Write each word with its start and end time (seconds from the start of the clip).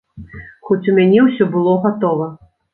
Хоць 0.69 0.79
у 0.79 0.95
мяне 0.97 1.19
ўсё 1.27 1.49
было 1.55 1.79
гатова. 1.87 2.35